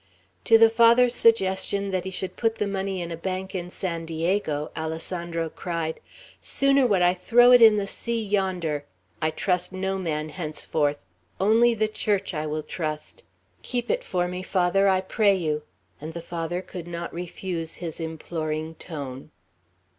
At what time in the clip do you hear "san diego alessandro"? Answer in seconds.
3.69-5.47